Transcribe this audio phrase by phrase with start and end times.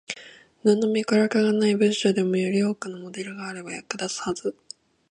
[0.63, 4.55] なんの脈絡がない文章でも、より多くのモデルがあれば役立つはず。